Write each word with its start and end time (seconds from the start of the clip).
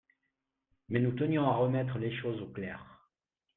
mais 0.89 0.99
nous 0.99 1.11
tenions 1.11 1.47
à 1.47 1.53
remettre 1.57 1.99
les 1.99 2.11
choses 2.21 2.41
au 2.41 2.47
clair. 2.47 2.83